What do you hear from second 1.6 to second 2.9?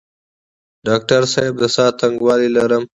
ساه تنګوالی لرم؟